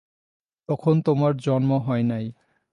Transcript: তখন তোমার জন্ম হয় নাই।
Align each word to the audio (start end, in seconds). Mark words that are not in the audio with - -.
তখন 0.69 0.95
তোমার 1.01 1.31
জন্ম 1.37 1.71
হয় 1.79 2.03
নাই। 2.03 2.25